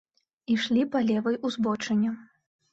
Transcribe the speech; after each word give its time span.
Ішлі 0.53 0.85
па 0.95 1.03
левай 1.11 1.39
узбочыне. 1.51 2.19